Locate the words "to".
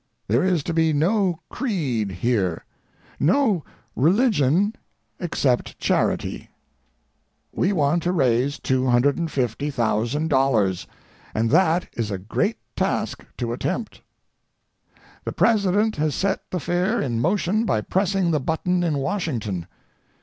0.63-0.73, 8.01-8.11, 13.37-13.53